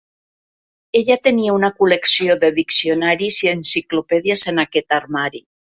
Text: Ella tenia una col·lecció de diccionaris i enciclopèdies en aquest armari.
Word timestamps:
Ella 0.99 1.17
tenia 1.27 1.57
una 1.59 1.69
col·lecció 1.81 2.39
de 2.45 2.51
diccionaris 2.57 3.41
i 3.47 3.55
enciclopèdies 3.55 4.51
en 4.55 4.65
aquest 4.69 5.03
armari. 5.05 5.49